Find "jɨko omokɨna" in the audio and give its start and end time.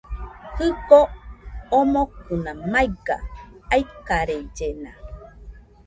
0.57-2.51